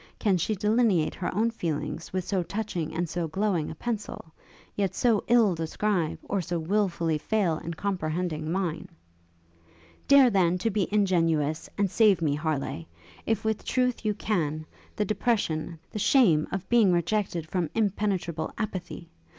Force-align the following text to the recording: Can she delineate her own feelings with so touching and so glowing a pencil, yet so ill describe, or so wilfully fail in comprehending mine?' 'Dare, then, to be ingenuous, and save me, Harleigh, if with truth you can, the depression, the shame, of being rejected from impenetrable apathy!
Can 0.17 0.35
she 0.39 0.55
delineate 0.55 1.13
her 1.13 1.31
own 1.31 1.51
feelings 1.51 2.11
with 2.11 2.23
so 2.25 2.41
touching 2.41 2.91
and 2.91 3.07
so 3.07 3.27
glowing 3.27 3.69
a 3.69 3.75
pencil, 3.75 4.33
yet 4.75 4.95
so 4.95 5.23
ill 5.27 5.53
describe, 5.53 6.17
or 6.23 6.41
so 6.41 6.57
wilfully 6.57 7.19
fail 7.19 7.59
in 7.59 7.75
comprehending 7.75 8.51
mine?' 8.51 8.87
'Dare, 10.07 10.31
then, 10.31 10.57
to 10.57 10.71
be 10.71 10.91
ingenuous, 10.91 11.69
and 11.77 11.91
save 11.91 12.19
me, 12.19 12.33
Harleigh, 12.33 12.85
if 13.27 13.45
with 13.45 13.63
truth 13.63 14.03
you 14.03 14.15
can, 14.15 14.65
the 14.95 15.05
depression, 15.05 15.77
the 15.91 15.99
shame, 15.99 16.47
of 16.51 16.67
being 16.67 16.91
rejected 16.91 17.47
from 17.47 17.69
impenetrable 17.75 18.51
apathy! 18.57 19.07